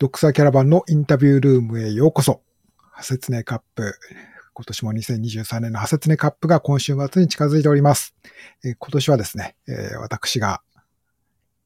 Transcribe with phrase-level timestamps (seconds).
[0.00, 2.40] ドクサーキャラバンのインタビュールームへようこそ。
[2.90, 3.92] ハセツネカップ。
[4.54, 8.14] 今年も2023年のハセツネカップが今週末に近づいております。
[8.64, 10.62] えー今年はですね、えー私が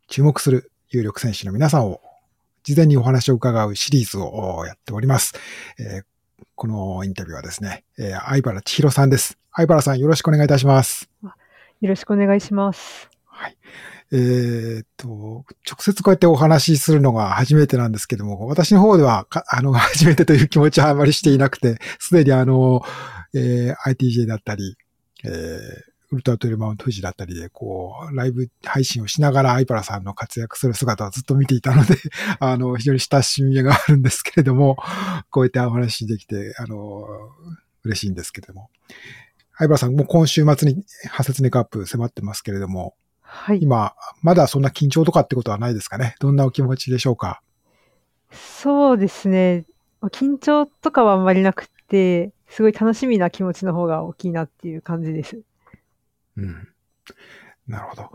[0.08, 2.00] 注目する有力選手の皆さんを
[2.64, 5.34] 事前にお話を伺うシリーズをおやっております。
[5.78, 6.04] えー
[6.56, 9.38] このインタビューはですね、えー相原千尋さんです。
[9.52, 11.08] 相原さんよろしくお願いいたします。
[11.22, 11.30] よ
[11.88, 13.08] ろしくお願いします。
[13.26, 13.56] はい。
[14.16, 15.08] えーっと、
[15.68, 22.82] 直接こうやってお話しするのが初めてなんですけども、私の方では、 あの、初めてという気持ちはあまりしていなくて、すでにあの、
[23.34, 24.76] えー ITJ だったり、
[25.24, 31.96] えーウルトラトレマウント富士だったりで、こう、ライブ配信をしながら、アイパラさんの活躍する姿をずっと見ていたので、
[32.38, 34.76] あの、非常に親しみがあるんですけれども、
[35.30, 37.04] こうやってお話しできて、あの、
[37.82, 38.70] 嬉しいんですけれども。
[39.56, 42.94] アイパラさん、もう今週末にハセツネカップ迫ってますけれども、
[43.36, 43.58] はい。
[43.60, 46.14] 今、まだそんな緊張とかってことはないですかね？
[46.20, 47.42] どんなお気持ちでしょうか？
[48.32, 49.64] そうですね。
[50.00, 55.40] まあ緊張とかはあんまりなくて、すごい楽しみな気持ちの方が大きいなっていう感じです。
[56.36, 56.68] うん。
[57.66, 58.10] なるほど。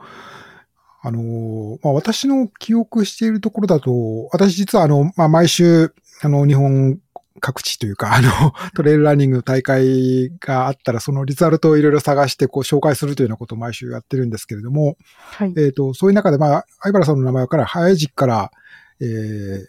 [1.01, 6.99] あのーまあ、私の記憶しているところだと、私実はあの、まあ、毎週、あの、日本
[7.39, 8.29] 各地というか、あの、
[8.75, 15.53] トレイルランニングの大会があったら、そのリザルトをいろいろ探して、こう、紹介するというようなことを毎週やってるんですけれども、はい。
[15.57, 18.51] えっ、と、そういう中で、まあ、相原さんの名前から、早い時期から、
[19.01, 19.65] えー、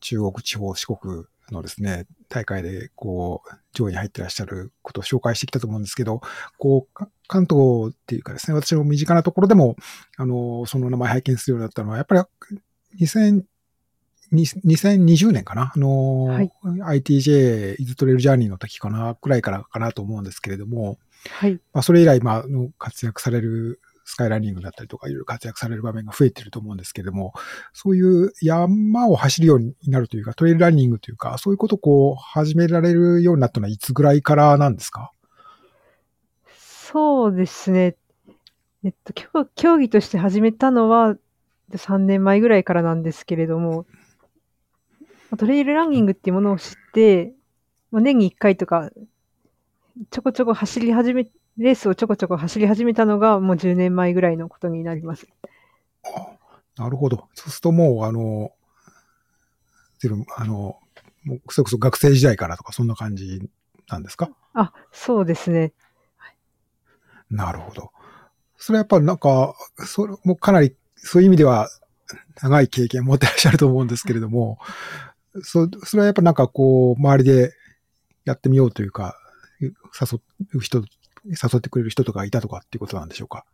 [0.00, 6.20] 中国地方、四国のですね、大会で、こう、上位に入ってらっしゃることを紹介してきたと思うんですけど、
[6.58, 9.76] こう、か関東っていうかですね、私の身近なところでも、
[10.16, 12.22] あの、その名前拝見するようになったのは、やっぱり、
[13.00, 13.42] 2000、
[14.32, 15.72] 2020年かな？
[15.74, 20.98] あの、はい ITJ イズトレイルジャーニーの時かなくらいからかなと思うんですけれども、
[21.30, 21.60] はい。
[21.72, 22.44] まあ、それ以来、まあ、
[22.78, 27.34] 活躍されるスカイランニングだったりとか、いろいろ活躍される場面が増えてると思うんですけれども、
[27.72, 35.12] そういう山を走るようになるというか、トレイルランニングというか、そういうことをこう、始められるようになったのは、いつぐらいからなんですか？
[36.48, 37.96] そうですね。
[38.84, 41.16] えっと、競競技として始めたのは
[41.70, 44.01] 3年前ぐらいからなんですけれども、まあ
[45.36, 47.32] トレイルランニングっていうものを知って、
[47.90, 48.90] まあ、年に1回とか、
[50.10, 51.26] ちょこちょこ走り始め、
[51.58, 55.26] レースをちょこちょこ走り始めたのがもう10年前ぐらいのことになります。
[56.76, 57.28] なるほど。
[57.34, 58.52] そうするともう、あの、
[59.98, 60.78] 随分、あの、
[61.24, 63.48] もうそれこそ学生時代からとか、そんな感じ
[63.88, 64.30] なんですか？
[64.54, 65.72] あ、そうですね。
[67.30, 67.92] なるほど。
[68.56, 69.54] それはやっぱりなんか、
[69.86, 71.68] それもかなり、そういう意味では、
[72.42, 74.58] 長い経験を持ってらっしゃると思うんですけれども、
[75.40, 77.52] そそれはやっぱなんかこう、周りで
[78.24, 79.16] やってみようというか、
[79.60, 79.70] 誘
[80.54, 80.78] う人、
[81.24, 83.44] 誘ってくれる人とかいたとかっていうことなんでしょうか？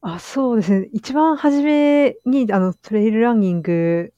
[0.00, 0.88] あ、そうですね。
[0.92, 4.12] 一番初めに、あの、トレイルランニング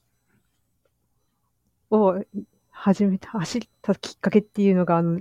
[1.90, 2.22] を
[2.70, 5.20] 始めた、走ったきっかけっていうのが、あの、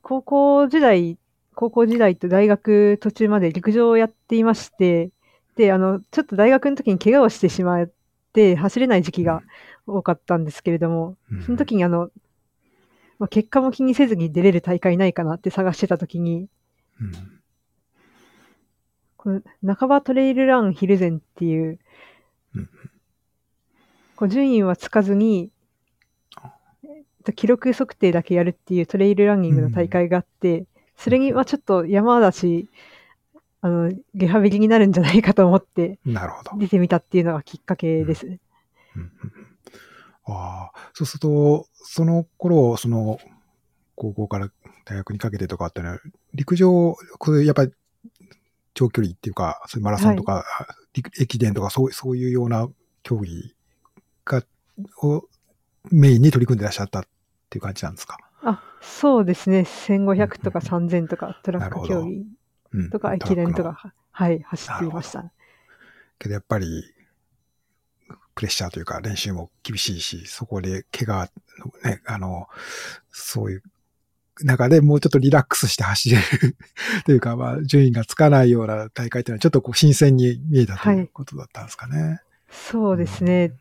[0.00, 1.18] 高校時代、
[1.54, 5.10] 高校時代と大学途中まで陸上をやっていまして、
[5.56, 7.97] で、あの、ちょっと大学の時に怪我をしてしまって、
[8.32, 9.42] 走れない時期が
[9.86, 11.42] 多かったんですけれども、うん。
[11.42, 12.10] その時にあの、
[13.18, 16.48] まあ、結果も気にせずに出れる大会ないかなって探してた時に、
[17.00, 17.12] うん。
[19.16, 21.78] この半ばトレイルランヒルゼンっていう
[22.54, 22.68] うん、
[24.16, 25.50] こう順位はつかずに、
[26.84, 30.64] えっと記録測定だけやるっていうトレイルランニングの大会があって、
[30.96, 32.68] それにはちょっと山だし、
[33.60, 36.52] あの、リハビリになるんじゃないかと思ってなるほど。
[36.58, 38.26] 出てみたっていうのがきっかけです。
[38.26, 38.38] うんうん
[38.96, 39.10] うん
[40.30, 43.18] ああ、そうすると、その頃、その、
[43.94, 44.50] 高校から
[44.84, 45.98] 大学にかけてとかってのは、
[46.34, 47.72] 陸上、これやっぱり
[48.74, 50.44] 長距離っていうか、そういうマラソンとか、
[50.92, 52.68] 陸駅伝とか、そうそういうような
[53.02, 53.54] 競技
[54.26, 54.42] が、
[55.02, 55.24] を
[55.90, 57.02] メインに取り組んでらっしゃったっ
[57.48, 58.18] ていう感じなんですか？
[58.42, 59.60] あ、そうですね。
[59.60, 62.26] 1500とか3000とかトラック競技うん
[62.90, 63.62] とか駅伝と。
[63.62, 65.32] か、はい、走っていましなた。
[66.18, 66.84] けどやっぱり、
[68.34, 72.46] プレッシャーというか練習も厳しいし、そこで怪我のね、あの、
[73.10, 73.62] そういう
[74.44, 76.56] 中でもうちょっとリラックスして走れる
[77.04, 82.20] というか、まあ、順位がつかないような大会というのはちょっとこう新鮮に見えたということだったんですかね。
[82.50, 83.52] そうですね。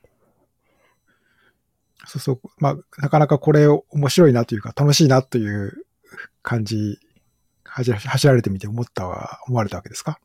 [2.05, 5.85] そうそう、まあ、なかなかこれ面白いなというか楽しいなという
[6.41, 6.99] 感じ、
[7.67, 10.19] 走ら走られてみて思ったは、思われたわけですか？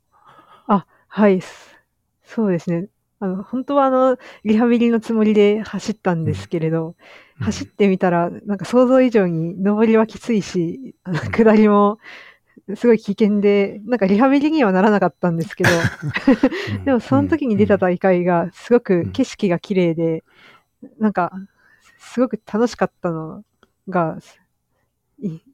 [0.66, 1.40] あ、はい。
[1.40, 1.76] す
[2.24, 2.88] そうですね。
[3.20, 6.96] あの、本当はあの、リハビリのつもりで走ったんですけれど、
[7.40, 11.30] 走ってみたら、なんか想像以上に上りはきついし、あのうん。
[11.30, 11.98] 下りも
[12.76, 15.70] すごい危険で、なんかリハビリにはならなかったんですけど、
[16.84, 20.22] でもその時に出た大会がすごく景色が綺麗で、
[20.98, 21.32] なんか、
[21.98, 23.44] すごく楽しかったの
[23.88, 24.18] が、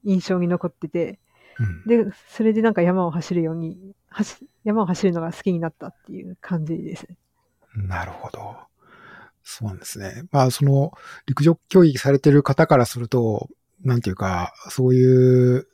[0.04, 1.18] 印象に残ってて、
[1.86, 3.76] で、それでなんか山を走るように、
[4.64, 7.08] 山を走るのが好きになったっていう感じです。
[7.74, 8.56] なるほど。
[9.42, 10.24] そうなんですね。
[10.30, 10.92] まあ、その、
[11.26, 13.48] 陸上競技されてる方からすると、
[13.82, 15.66] なんていうか、そういう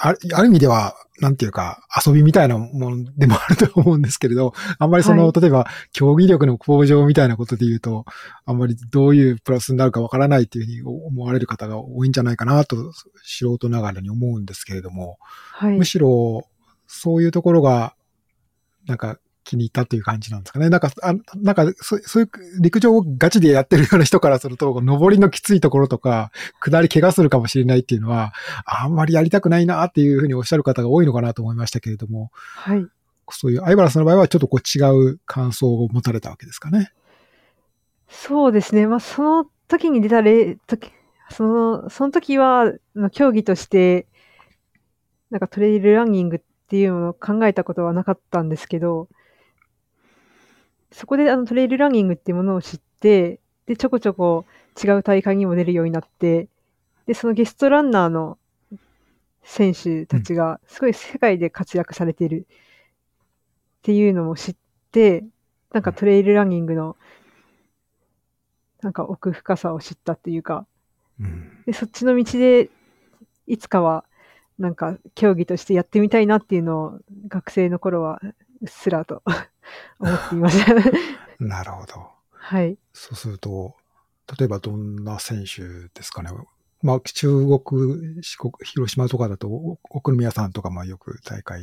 [0.00, 8.04] あるある意味では、なんていうか、遊びみたいなものでもあると思うんですけれど、あんまりその、はい、例えば、競技力の向上みたいなことで言うと、
[8.46, 12.92] あんまりどういうプラスになるかわからないっていうふうに思われる方が多いんじゃないかなと、
[13.24, 15.18] 素人ながらに思うんですけれども、
[15.52, 16.46] はい、むしろ、
[16.86, 17.94] そういうところが、
[18.86, 19.18] なんか、
[19.48, 20.68] 気に入ったという感じなんですかね。
[20.68, 22.30] なんか、あなんかそ、そういう
[22.60, 26.30] 陸上をガチでやってるような人からすると、登りのきついところとか、
[26.60, 28.34] 下り怪我するかもしれないっていうのは、
[28.66, 32.86] あんまりやりたくないなっていうふうにおっしゃる方が多いのかなと思いましたけれども、はい。
[33.30, 36.92] そういう、相原さんの場合はちょっとこう違う感想を持たれたわけですかね。
[38.08, 38.86] そうですね。
[38.86, 40.90] まあ、その時に出た例、時、
[41.30, 42.72] その、その時は、
[43.12, 44.06] 競技として、
[45.30, 49.08] なんかトレイルランニングっていうのを考えたことはなかったんですけど、
[50.92, 54.46] そこであのトレイルランニングっていうものを知って、で、ちょこちょこ
[54.82, 56.48] 違う大会にも出るようになって、
[57.06, 58.38] で、そのゲストランナーの
[59.42, 64.56] 選手たちがすごい世界で活躍されているっていうのも知っ
[64.92, 65.24] て、
[65.72, 66.96] なんかトレイルランニングの
[68.82, 70.66] なんか奥深さを知ったっていうか、
[71.66, 72.70] でそっちの道で
[73.46, 74.04] いつかは
[74.58, 76.98] なんか競技としてやってみたいなっていうのを
[77.28, 78.20] 学生の頃は
[78.60, 79.22] うっすらと
[79.98, 80.74] 思っていました。
[81.38, 82.10] なるほど。
[82.30, 82.78] はい。
[82.92, 83.76] そうすると、
[84.38, 85.62] 例えばどんな選手
[85.94, 86.30] ですかね。
[86.82, 91.62] まあ、中国、四国、広島とかだと、奥宮さんとかもよく大会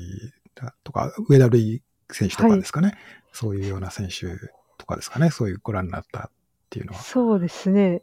[0.56, 1.82] だとか、上田瑠
[2.12, 2.98] 選手とかですかね、はい、
[3.32, 4.38] そういうような選手
[4.78, 5.30] とかですかね。
[5.30, 6.30] そういうご覧になったっ
[6.70, 7.00] ていうのは。
[7.00, 8.02] そうですね。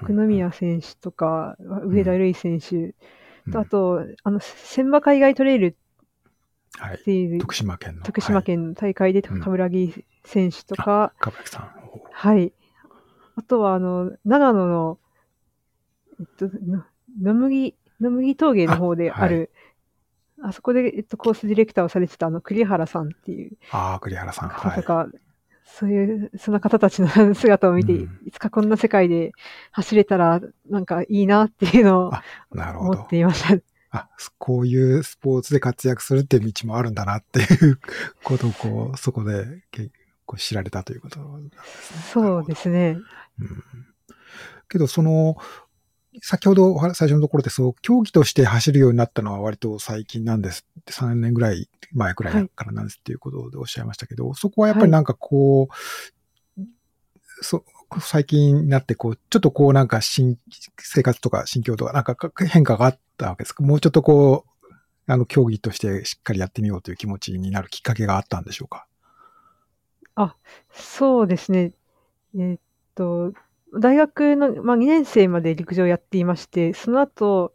[0.00, 2.94] 奥宮選手とか、上田瑠選手、
[3.50, 5.76] とあと、あの、千葉海外トレイル
[6.78, 8.02] はい、徳島県の。
[8.02, 11.70] 徳島県の大会で、冠城選手とか、冠城さん。
[12.10, 12.52] はい。
[13.36, 14.98] あとは、あの、長野の、
[16.20, 16.50] えっと、
[17.20, 19.50] 野麦、野麦峠の方である、
[20.38, 23.56] あはい、あそこで、えっと、コースディレクターをされてた、あの、栗原さんっていう。
[23.70, 24.48] ああ、栗原さん。
[24.48, 25.08] 方とか、はい、
[25.64, 29.32] そういう、その方たちの姿を見て、うん、いつかこんな世界で
[29.72, 32.12] 走れたら、なんかいいなっていうのを
[32.50, 33.71] 思っていました。
[33.92, 34.08] あ、
[34.38, 37.78] こういうスポーツで活躍するっていう道もあるんだなっていう
[38.24, 39.44] ことをこう、そこで
[40.24, 42.00] こう知られたということなんですね。
[42.10, 42.96] そうですね。
[43.38, 43.64] うん、
[44.70, 45.36] けど、その、
[46.22, 55.68] 先ほど最初のところで、そう、競技として走るようになったのは割と最近なんですって、3年ぐらい前くらいからなんですっていうことでおっしゃいましたけど、はい、そこはやっぱりなんかこ
[56.56, 56.68] う、はい、
[57.42, 57.64] そ
[58.00, 60.38] 最近になって、こう、ちょっとこうなんか新、
[60.78, 62.16] 生活とか心境とかなんか
[62.48, 63.62] 変化があったわけですか？
[63.62, 64.72] もうちょっとこう、
[65.06, 68.86] あの、競技としてしっかりやってみようという気持ちになるきっかけがあったんでしょうか？
[70.14, 70.36] あ、
[70.70, 71.72] そうですね。
[72.34, 72.60] えー、っ
[72.94, 73.32] と、
[73.78, 77.54] 大学の、まあ、2年生まで陸上やっていまして、その後、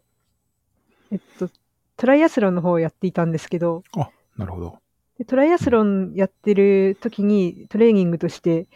[1.12, 1.48] えっと、
[1.96, 4.78] トライアスロンの方をやっていたんですけど、あ、なるほど。
[5.26, 8.68] トライアスロンやってる時にトレーニングとして、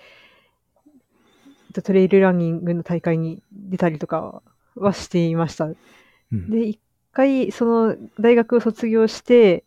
[1.81, 4.43] トレイルランニングの大会に出たりとか
[4.75, 5.67] はしていました。
[5.67, 5.75] う
[6.35, 6.81] ん、で、一
[7.13, 9.65] 回、その大学を卒業して、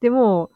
[0.00, 0.50] でも、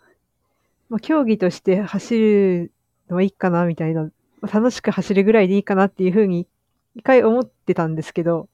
[0.89, 2.73] まあ、競技として走る
[3.11, 6.47] のはいいかな、みたいな、楽しく走るぐらいでいいかなっていうふうに、
[6.95, 8.49] 一回思ってたんですけど、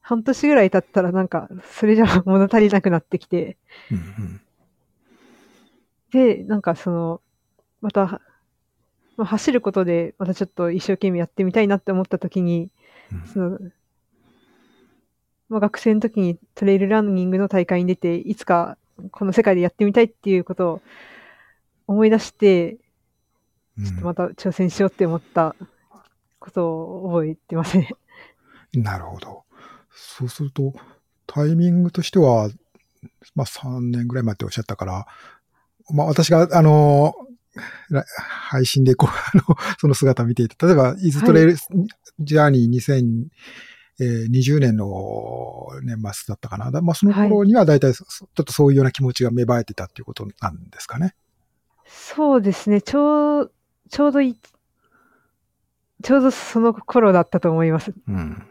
[0.00, 3.56] 半年ぐらい経ったらなんか、それじゃ物足りなくなってきて、
[3.90, 4.40] うんうん、
[6.10, 7.20] で、なんかその、
[7.80, 8.20] また
[9.20, 12.70] まあ、走ることでまたちょっと一生懸命やってみたいなって思った時に、
[13.12, 13.58] うん、その
[15.50, 18.78] まあ、学生の時にトレイルランニングの大会に出て、いつか
[19.10, 20.82] この世界でやってみたいっていうことを
[21.86, 22.78] 思い出して、
[23.84, 25.56] ちょっとまた挑戦しようって思った
[26.38, 27.90] ことを覚えてますね。
[28.72, 29.42] なるほど。
[29.92, 30.72] そうすると、
[31.26, 32.48] タイミングとしては、
[33.34, 35.06] まあ3年ぐらい前っておっしゃったから、
[35.92, 37.12] まあ私が、あの、
[38.18, 41.56] 配信でこう、 あの、その姿を見ていて、例えば、イズトレイル
[42.20, 43.16] ジャーニー
[43.98, 46.70] 2020年の年末だったかな。
[46.80, 51.14] まあ、その頃には大体、ちょっとそういうような気持ちが芽生えてたっていうことなんですかね。
[51.86, 52.80] そうですね。
[52.82, 53.52] ちょう、
[53.90, 54.38] ちょうどい、
[56.02, 57.92] ちょうどその頃だったと思います。
[58.08, 58.46] うん。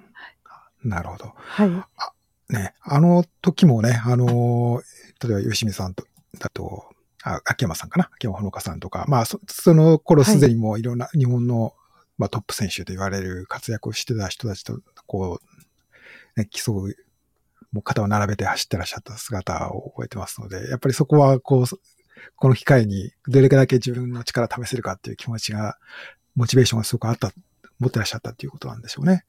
[0.84, 1.34] なるほど。
[1.36, 1.70] はい。
[1.70, 2.14] あ
[2.50, 4.82] ね、あの時もね、あの、
[5.24, 6.06] 例えば吉見さんと、
[6.40, 6.90] だと、
[7.24, 8.10] あ秋山さんかな？
[8.16, 11.74] 秋山ほのかさんとか、まあそ、その頃すでにもういろんな日本の、
[12.18, 15.40] まあ、トップ選手と言われる活躍をしてた人たちと、こ
[16.36, 16.96] う、ね、競う、
[17.72, 21.66] もう肩を並べて走ってらっしゃった姿を覚えてますので、やっぱりそこは、こう、
[22.36, 25.78] この機会にどれだけ自分の力試せるかっていう気持ちが、
[26.36, 27.32] モチベーションがすごくあった、
[27.80, 29.24] 持ってらっしゃったっていうことなんでしょうね。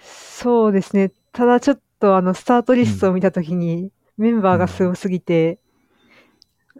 [0.00, 1.12] そうですね。
[1.32, 5.58] ただちょっとあの、スタートリストを見たときに、メンバーがすごすぎて、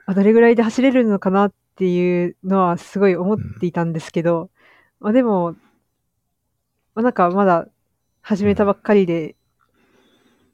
[0.06, 4.50] あ、どれぐらいで走れるのかなっていうのはすごい思っていたんですけど、
[5.00, 5.52] まあでも、
[6.94, 7.68] まあなんかまだ
[8.20, 9.36] 始めたばっかりで、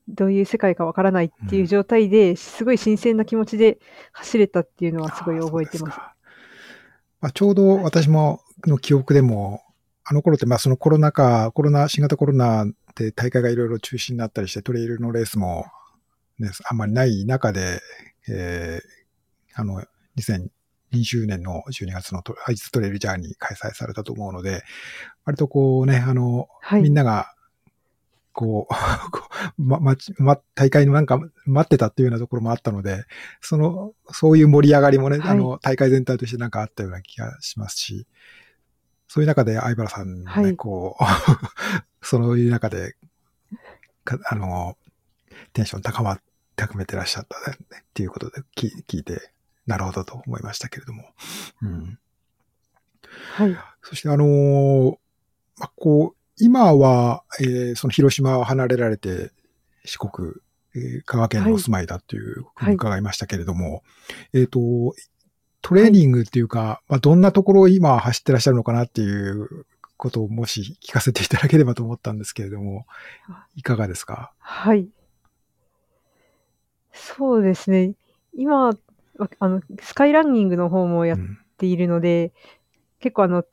[0.08, 3.78] どういう世界かわからないっていう状態で、すごい新鮮な気持ちで
[4.12, 5.98] 走れたっていうのはすごい覚えてます。
[7.20, 9.62] まあ、ちょうど私もの記憶でも、
[10.04, 15.66] あの頃ってまあそのコロナ禍、コロナ、新型コロナで大会がいろいろ中止になったりして、トレイルのレースも、
[16.38, 17.80] ね、あんまりない中で、
[18.28, 19.82] えー、あの、
[20.16, 24.62] 2020年の12月のアイストレイルジャーニー開催されたと思うので、
[25.24, 27.34] 割とこうね、あの、はい、みんなが
[28.32, 33.04] こう、ま、ま、ま、大会のなんか待ってたっていうようなところもあったので、
[33.40, 38.06] その、そういう盛り上がりもね、はい、あの、大会全体としてなんかあったような気がしますし、
[39.08, 41.04] そういう中で相原さんね、はい、こう、
[42.06, 42.94] そういう中で、
[44.30, 44.76] あの、
[45.52, 46.20] テンション高ま、
[46.58, 49.30] 高めてらっしゃったねっていうことで聞いて、
[49.66, 51.04] なるほどと思いましたけれども。
[51.62, 51.98] うん。
[53.32, 53.56] はい。
[53.82, 54.98] そしてあの
[55.56, 59.32] まあ、こう、今は、えー、その広島を離れられて
[59.84, 60.32] 四国、
[60.74, 63.82] えー、香川県にお住まいだというふうに伺いましたけれども、はい、
[64.34, 64.94] えっ、ー、と、
[65.62, 72.86] トレーニングっていうか、はい、まあ、どんなところを今走ってらっしゃるのかなっていうことをもし聞かせていただければと思ったんですけれども、
[73.56, 74.32] いかがですか？
[74.38, 74.88] はい。
[76.98, 77.94] そうですね。
[78.34, 78.70] 今、
[79.38, 81.18] あの、スカイランニングの方もやっ
[81.56, 82.32] ているので、うん、
[83.00, 83.44] 結構あの、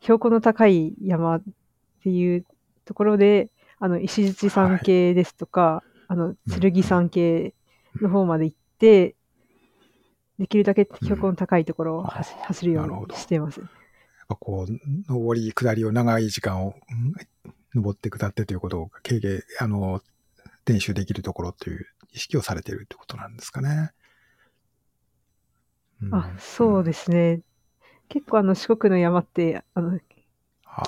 [0.00, 1.42] 標高の高い山っ
[2.02, 2.44] ていう
[2.84, 7.54] ところで、あの、石槌山系ですとか、はい、あの、剣山系
[8.00, 9.14] の方まで行って、
[10.38, 13.60] できるだけ標高の高いところを走,、走るようにしています。
[13.60, 13.68] やっ
[14.28, 16.74] ぱこう、上り、下りを長い時間を、
[17.74, 20.02] 登って下ってということを経験、あの、
[20.66, 23.92] 練習できるところっていう意識をされているってことなんですかね。
[26.02, 27.40] うん、あ、そうですね。
[28.08, 29.98] 結構あの四国の山って、あの、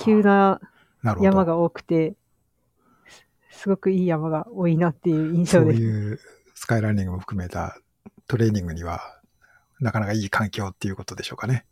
[0.04, 0.60] 急な
[1.02, 2.14] 山が多くて、
[3.50, 5.78] すごくいい山が多いなっていう印象です。
[5.78, 6.20] そういう
[6.54, 7.78] スカイランニングも含めた
[8.26, 9.20] トレーニングには、
[9.80, 11.64] なかなかいい環境っていうことでしょうかね。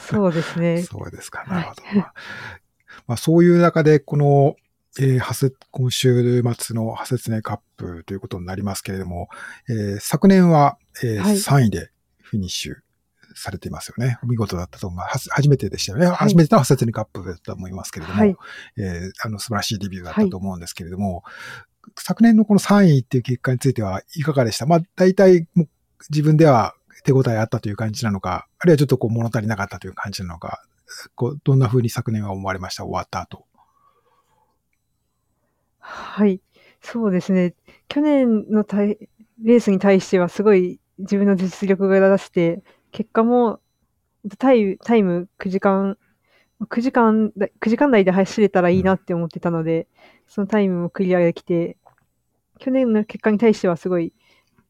[0.00, 0.82] そうですね。
[0.84, 1.44] そうですか。
[1.44, 1.82] なるほど。
[1.82, 4.56] はい、まあ、そういう中で、この、
[5.00, 9.28] えー、今週末のハセツネカップということになりますけれども、
[9.68, 11.90] えー、昨年は、えーはい、3位で
[12.20, 12.74] フィニッシュ
[13.36, 14.18] されていますよね。
[14.24, 15.28] 見事だったと思います。
[15.30, 16.06] 初めてでしたよね。
[16.06, 18.36] はい、初めてのハセツネカップだと思いますけれども、はい、
[18.76, 21.22] えー、あの素晴らしいデビューだったと思うんですけれども、
[21.96, 24.66] 昨年のこの3位っていう結果についてはいかがでした？
[24.66, 25.46] まあ、大体
[26.10, 26.74] 自分では
[27.04, 30.64] 手応えあったという感じなのか、あるいはちょっとこう物足りなかったという感じなのか、
[31.14, 32.82] こうどんな風に昨年は思われました？
[32.82, 33.44] 終わった後。
[35.90, 36.40] はい。
[36.82, 37.54] そうですね。
[37.88, 38.62] 去年の
[39.42, 43.60] レースに対してはすごい自分の実力が出して、結果も
[44.36, 45.96] タイタイム9時間、
[46.60, 49.88] 9時間、9時間台で走れたらいいなって思ってたので、
[50.26, 51.78] そのタイムもクリアできて、
[52.58, 54.12] 去年の結果に対してはすごい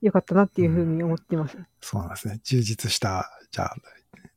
[0.01, 1.57] 良かったなっていうふうに思ってます。
[1.59, 2.39] うん、そうなんですね。
[2.45, 3.77] 充実した、じゃあ、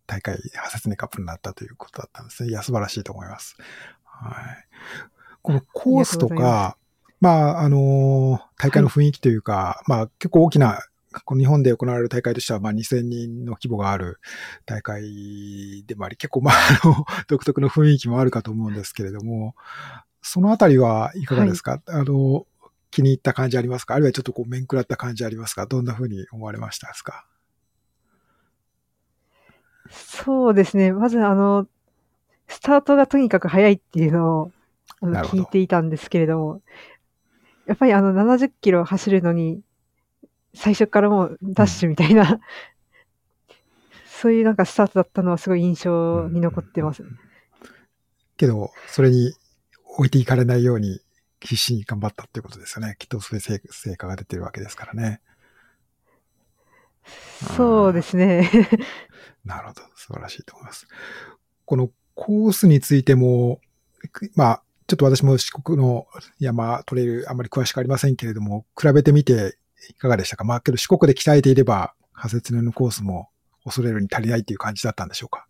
[0.07, 2.49] 大会、ハセツネカップになったということだったんですね。
[2.49, 3.55] いや、素晴らしいと思います。
[4.03, 4.60] はい。
[5.41, 6.77] このコースとか、
[7.19, 10.79] まあ、あの大会の雰囲気というか、はい、まあ、結構大きな、
[11.25, 14.19] この日本で行われる大会としては、まあ、2000人の規模がある
[14.65, 19.55] 大会でもあり、結構、まあ、あの、 独特の雰囲気もあるかと思うんですけれども、
[20.21, 22.45] そのあたりはいかがですか、はい、あの、
[22.91, 23.95] 気に入った感じありますか？
[23.95, 25.65] あるいはちょっとこう、面食らった感じありますか？
[25.65, 27.25] どんなふうに思われましたですか？
[29.89, 30.91] そうですね。
[30.93, 31.67] まず、あの、
[32.47, 34.51] スタートがとにかく早いっていうのを
[34.99, 36.61] あの聞いていたんですけれども、
[37.67, 39.61] やっぱりあの70キロ走るのに、
[40.53, 42.39] 最初からもうダッシュみたいな、うん、
[44.05, 47.03] そういうなんかスタートだったのはすごい印象に残ってます。
[48.37, 49.33] けど、それに
[49.97, 50.99] 置いていかれないように
[51.39, 52.95] 必死に頑張ったっていうことですよね。
[52.99, 53.59] きっとそれ成
[53.97, 55.21] 果が出てるわけですからね。
[57.55, 58.49] そうですね。
[59.43, 59.81] なるほど。
[59.95, 60.87] 素晴らしいと思います。
[61.65, 63.59] このコースについても、
[64.35, 66.05] まあ、ちょっと私も四国の
[66.37, 69.57] 山トレイルあまり詳しくありませんけれども、比べてみて
[69.89, 70.43] いかがでしたか？
[70.43, 73.29] まあ、けど四国で鍛えていれば、破雪年のコースも
[73.63, 75.47] 恐れるに足りないっていう感じだったんでしょうか？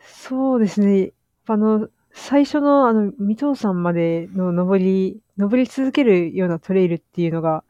[0.00, 1.12] そうですね。
[1.46, 7.64] あの、最初のあの、三藤山までの登り、登り続けるようなトレイルっていうのが、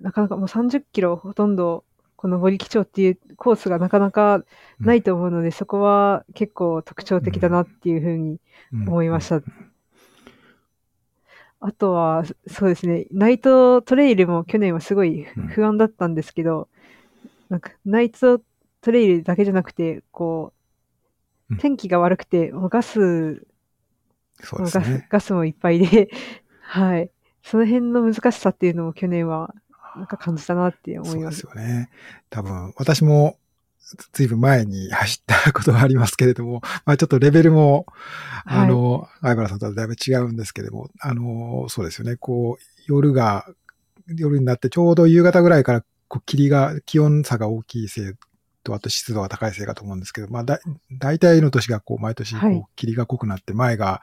[0.00, 1.82] なかなかもう30キロほとんど、
[2.16, 4.42] この森基調っていうコースがなかなか
[4.80, 8.40] ないと思うので、うん、そこは結構特徴的だなっていうふうに
[8.86, 9.36] 思いました。
[9.36, 9.42] うん。
[9.42, 9.52] うん、
[11.60, 16.68] あとは、そうですね、ナイトトレイルも去年はすごい不安だったんですけど、
[17.48, 18.40] なんかナイト
[18.80, 20.52] トレイルだけじゃなくて、こ
[21.50, 23.46] う、天気が悪くて、もうガス、
[24.40, 26.08] そうですね、ガスもいっぱいで
[26.62, 27.10] はい。
[27.42, 29.54] その辺の難しさっていうのも去年は
[29.96, 31.40] なんか感じたなって思います。
[31.40, 31.90] そうですよね。
[32.30, 33.38] 多分、私も
[34.12, 37.86] ずいぶん前に走ったことがありますけれども、まあちょっとレベルも、
[38.44, 42.16] あの、はい、相原さんとはだいぶ違うんですけれども、あの、そうですよね。
[42.16, 43.46] こう、夜が、
[44.08, 48.12] 夜になってちょうど夕方ぐらいから、こう、霧が、気温差が大きいせい
[48.64, 50.58] と、あと湿度が高いせいかと思うんですけど、まあだ、
[50.90, 54.02] 大体の年がこう、毎年、こう、霧が濃くなって、前が、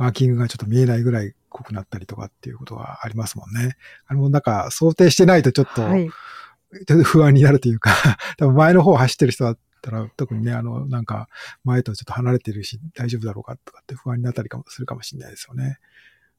[0.00, 3.76] マーキングがちょっと見えないぐらい濃くなったりとかっていうことはありますもんね。
[4.06, 7.92] あの、なんか想定してないとちょっと、ちょっと不安になるというか、
[8.38, 11.28] 多分前の方走ってる人だったら、特にね、あの、なんか、
[11.64, 15.78] 前とちょっと離れてるし、大丈夫だろうかとかって不安になったりかもするかもしれないですよね。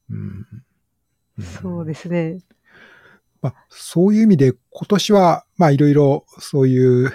[0.09, 0.47] うん。
[1.37, 2.39] うん、そうですね。
[3.43, 7.13] まあ、そういう意味で、今年は、まあ、いろいろ、そういう、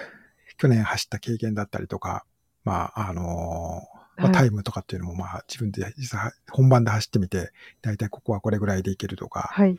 [0.58, 2.24] 去年走った経験だったりとか、
[2.62, 3.82] まあ、あの
[4.16, 9.76] まあ、タイムとかっていうのも、まあ、自分で実際本番で走ってみて、だいたいここはこれぐらいでいけるとか、はい、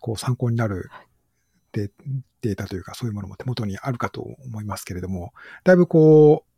[0.00, 0.90] こう参考になる
[1.72, 1.90] デ
[2.40, 5.32] データというか、そういうものも手元にあるかと思いますけれども、
[5.64, 6.48] だいぶこう、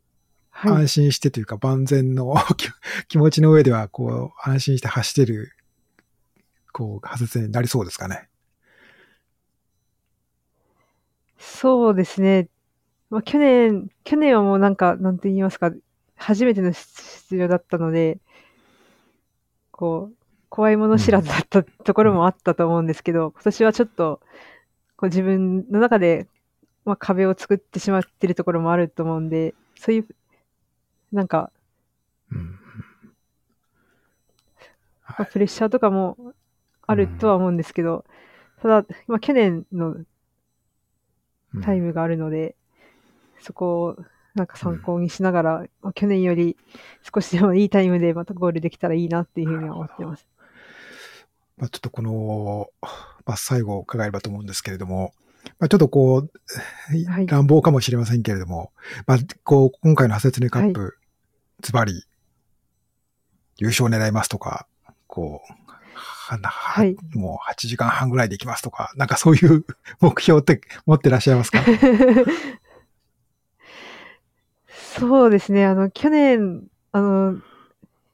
[0.50, 2.34] はい、安心してというか、万全の
[3.08, 5.52] 気持ちの上では、こう、安心して走ってる、
[6.72, 8.28] こう、発説になりそうですかね。
[11.38, 12.48] そうですね。
[13.08, 15.72] まあ、去年、去年はもうなんか、なんて言いますか、
[16.20, 18.18] 初めての出場だったので、
[19.70, 20.16] こう、
[20.50, 24.20] 怖いもの知らずだったところもあったと思うんですけど、今年はちょっと、
[24.96, 26.26] こう自分の中で、
[26.84, 30.08] まあ、壁を作ってしまってるところもあると思うんで、そういう、
[31.10, 31.50] なんか、
[35.08, 36.34] まあ、プレッシャーとかも
[36.86, 38.04] あるとは思うんですけど、
[38.60, 39.96] ただ、まあ、去年の
[41.62, 42.56] タイムがあるので、
[43.40, 43.96] そこを
[44.40, 46.56] なんか参考にしながら、うん、去年より
[47.14, 50.26] 少しでもいいタイムでまたゴールできたらいいなっていうふうに思ってます。
[51.58, 52.70] まあ、ちょっとこの、
[53.26, 55.12] まあ、最後伺えればと思うんですけれども、
[55.58, 56.30] まあ、ちょっとこう、
[57.10, 58.72] はい、乱暴かもしれませんけれども、
[59.06, 60.96] まあ、こう、今回のハセツネカップ、
[61.60, 62.06] ズバリ、
[63.58, 64.66] 優勝狙いますとか、
[65.06, 65.52] こう、
[66.42, 69.66] はい、もう8時間半ぐらいで行きますとか、なんかそういう
[70.00, 71.60] 目標って持ってらっしゃいますか？
[75.00, 75.64] そうですね。
[75.64, 77.40] あの、去年、あの、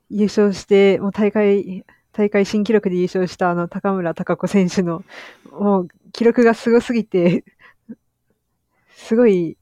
[0.09, 5.05] 優勝して、もう大会、大会新記録で優勝したあの、高村貴子選手の、
[5.51, 7.45] もう、記録がすごすぎて、
[8.95, 9.59] すごい、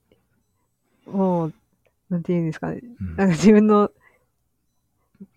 [1.06, 1.54] もう、
[2.10, 2.82] なんて言うんですかね。
[3.16, 3.90] なんか自分の、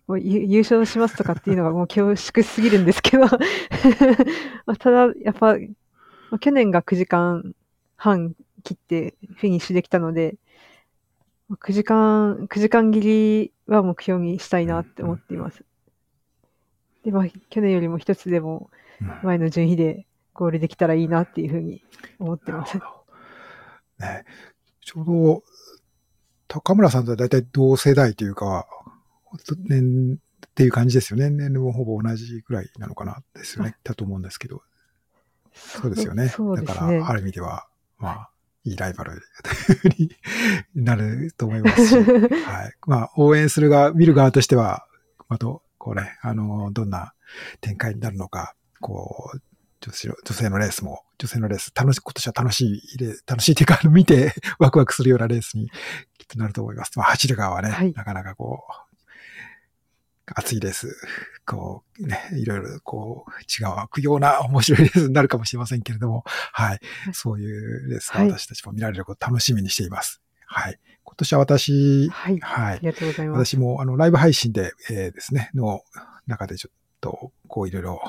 [0.06, 3.30] もう優勝しますとかっていうのがもう恐縮すぎるんですけどま
[4.66, 7.54] あ、ただ、やっぱ、まあ、去年が9時間
[7.96, 10.36] 半切ってフィニッシュできたので、
[11.50, 15.64] 9時間、9時間切りは目標にしたいなって思っています。
[17.04, 18.70] で、まあ、去年よりも一つでも
[19.22, 21.82] 前の順位でゴールできたらいいなっていうふうに
[22.18, 22.78] 思ってます。
[23.98, 24.24] ね、
[24.80, 25.42] ちょうど、
[26.46, 28.66] 高村さんとは大体同世代というか、
[29.68, 31.30] 年っていう感じですよね。
[31.30, 33.76] 年齢もほぼ同じぐらいなのかなですよね。
[33.84, 34.62] だと思うんですけど。
[35.54, 36.24] そうですよね。
[36.24, 36.30] ね。
[36.64, 37.66] だから、ある意味では、
[37.98, 38.30] まあ、
[38.64, 39.22] いいライバル
[39.98, 40.10] に
[40.74, 42.72] なると思いますし、 はい。
[42.86, 44.86] まあ、応援する側、見る側としては、
[45.28, 47.12] また、こうね、あの、どんな
[47.60, 49.40] 展開になるのか、こう、
[49.80, 55.70] 女性女性のレースも、女性のレース、楽し、今年は楽しい、楽しいっていうか、見てワクワクするようなレースに
[56.18, 56.92] きっとなると思います。
[56.96, 58.87] まあ、走る側はね、はい、なかなかこう、
[60.34, 60.96] 暑いです。
[61.46, 66.80] こう、ね、いろいろ、こう、違う悪ような面白いレースになるかもしれませんけれども、はい。
[67.12, 70.20] そういうレースが私たちも見られることを楽しみにしています。
[70.46, 70.78] はい。
[71.04, 72.38] 今年は私、はい。
[72.40, 72.76] はい。
[72.76, 73.54] ありがとうございます。
[73.54, 75.82] 私も、あの、ライブ配信で、えー、ですね、の
[76.26, 78.00] 中でちょっと、こう、いろいろ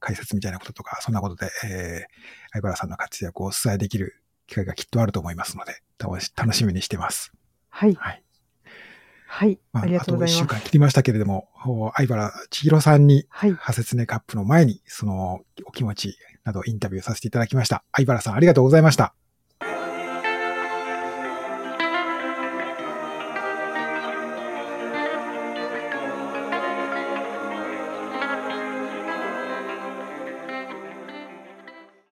[0.00, 5.82] 解説みたいなこととか、そんなことで、えー、相原さんの活躍をお伝えできる機会がきっとあると思いますので、
[6.36, 7.32] 楽しみにしてます。
[7.68, 7.94] はい。
[7.94, 8.22] はい。
[9.34, 9.58] はい。
[9.72, 10.54] まあ、ありがとうございあと1週ます。
[10.56, 13.54] 間切りましたけれども、お相原千尋さんに、はい。
[13.54, 17.82] ハセツネカップの前に、そのお気持ちなどインタビューさせていただきました。
[17.92, 19.14] 相原さんありがとうございました。